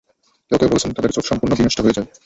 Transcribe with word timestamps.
কেউ 0.51 0.57
কেউ 0.59 0.69
বলেছেন, 0.71 0.91
তাদের 0.93 1.11
চোখ 1.13 1.23
সম্পূর্ণভাবে 1.27 1.59
বিনষ্ট 1.59 1.79
হয়ে 1.81 1.95
যায়। 1.97 2.07